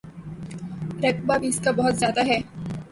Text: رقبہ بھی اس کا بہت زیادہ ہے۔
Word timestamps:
رقبہ 1.03 1.37
بھی 1.37 1.47
اس 1.47 1.59
کا 1.63 1.71
بہت 1.71 1.95
زیادہ 1.95 2.25
ہے۔ 2.27 2.39